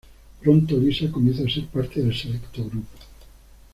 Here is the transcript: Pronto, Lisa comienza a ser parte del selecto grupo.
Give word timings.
Pronto, 0.39 0.79
Lisa 0.79 1.11
comienza 1.11 1.43
a 1.43 1.47
ser 1.47 1.67
parte 1.67 2.01
del 2.01 2.15
selecto 2.17 2.65
grupo. 2.65 2.87